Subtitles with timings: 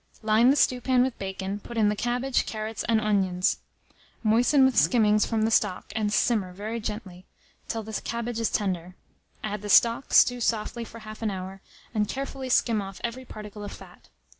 [0.23, 3.59] Line the stewpan with the bacon, put in the cabbage, carrots, and onions;
[4.23, 7.23] moisten with skimmings from the stock, and simmer very gently,
[7.67, 8.95] till the cabbage is tender;
[9.43, 11.61] add the stock, stew softly for half an hour,
[11.93, 14.09] and carefully skim off every particle of fat.